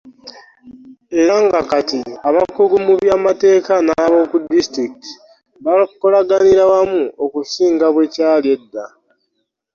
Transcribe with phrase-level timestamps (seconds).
[1.19, 5.11] Era nga kati abakungu mu byamateeka naab’oku disitulikiti
[5.65, 8.85] bakolaganira wamu okusinga bwe kyali edda.